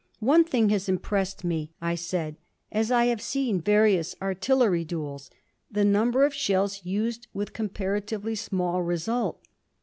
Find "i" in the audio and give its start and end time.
1.79-1.93, 2.89-3.05